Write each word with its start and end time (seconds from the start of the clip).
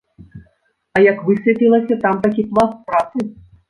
А 0.95 1.03
як 1.09 1.21
высветлілася, 1.29 2.01
там 2.07 2.15
такі 2.27 2.51
пласт 2.53 2.77
працы. 2.93 3.33